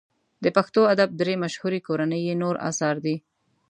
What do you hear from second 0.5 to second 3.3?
پښتو ادب درې مشهوري کورنۍ یې نور اثار دي.